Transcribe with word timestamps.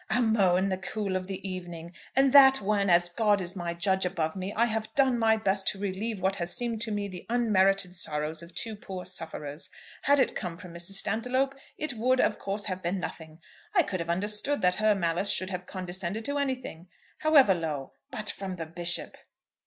"'"Amo" 0.09 0.55
in 0.55 0.69
the 0.69 0.79
cool 0.79 1.15
of 1.15 1.27
the 1.27 1.47
evening!' 1.47 1.93
And 2.15 2.33
that 2.33 2.59
when, 2.59 2.89
as 2.89 3.07
God 3.07 3.39
is 3.39 3.55
my 3.55 3.75
judge 3.75 4.03
above 4.03 4.35
me, 4.35 4.51
I 4.51 4.65
have 4.65 4.91
done 4.95 5.19
my 5.19 5.37
best 5.37 5.67
to 5.67 5.79
relieve 5.79 6.19
what 6.19 6.37
has 6.37 6.57
seemed 6.57 6.81
to 6.81 6.91
me 6.91 7.07
the 7.07 7.23
unmerited 7.29 7.93
sorrows 7.95 8.41
of 8.41 8.55
two 8.55 8.75
poor 8.75 9.05
sufferers! 9.05 9.69
Had 10.01 10.19
it 10.19 10.35
come 10.35 10.57
from 10.57 10.73
Mrs. 10.73 10.93
Stantiloup, 10.93 11.53
it 11.77 11.93
would, 11.93 12.19
of 12.19 12.39
course, 12.39 12.65
have 12.65 12.81
been 12.81 12.99
nothing. 12.99 13.41
I 13.75 13.83
could 13.83 13.99
have 13.99 14.09
understood 14.09 14.63
that 14.63 14.77
her 14.81 14.95
malice 14.95 15.29
should 15.29 15.51
have 15.51 15.67
condescended 15.67 16.25
to 16.25 16.39
anything, 16.39 16.87
however 17.19 17.53
low. 17.53 17.93
But 18.09 18.27
from 18.31 18.55
the 18.55 18.65
Bishop!" 18.65 19.15